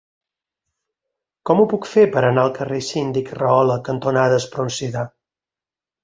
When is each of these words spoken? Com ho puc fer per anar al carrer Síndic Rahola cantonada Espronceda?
Com 1.49 1.59
ho 1.59 1.65
puc 1.73 1.83
fer 1.89 2.05
per 2.15 2.23
anar 2.29 2.45
al 2.49 2.53
carrer 2.55 2.79
Síndic 2.87 3.29
Rahola 3.41 3.75
cantonada 3.91 4.39
Espronceda? 4.45 5.05